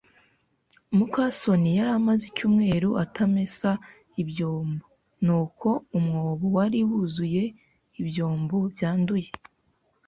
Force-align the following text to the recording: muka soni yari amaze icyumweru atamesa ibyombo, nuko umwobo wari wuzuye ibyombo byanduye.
muka 0.97 1.23
soni 1.39 1.69
yari 1.77 1.91
amaze 1.99 2.23
icyumweru 2.31 2.89
atamesa 3.03 3.69
ibyombo, 4.21 4.85
nuko 5.25 5.69
umwobo 5.97 6.45
wari 6.55 6.79
wuzuye 6.89 7.43
ibyombo 8.01 8.57
byanduye. 8.73 9.29